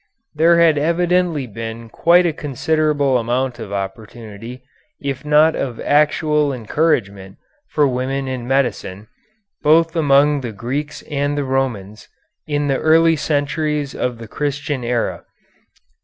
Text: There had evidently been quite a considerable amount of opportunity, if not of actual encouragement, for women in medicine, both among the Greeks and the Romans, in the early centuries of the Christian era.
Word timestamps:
There 0.33 0.59
had 0.59 0.79
evidently 0.79 1.45
been 1.45 1.87
quite 1.87 2.25
a 2.25 2.33
considerable 2.33 3.19
amount 3.19 3.59
of 3.59 3.71
opportunity, 3.71 4.63
if 4.99 5.23
not 5.23 5.55
of 5.55 5.79
actual 5.79 6.51
encouragement, 6.51 7.37
for 7.69 7.87
women 7.87 8.27
in 8.27 8.47
medicine, 8.47 9.09
both 9.61 9.95
among 9.95 10.41
the 10.41 10.53
Greeks 10.53 11.03
and 11.03 11.37
the 11.37 11.43
Romans, 11.45 12.07
in 12.47 12.67
the 12.67 12.79
early 12.79 13.15
centuries 13.15 13.93
of 13.93 14.17
the 14.17 14.27
Christian 14.27 14.83
era. 14.83 15.23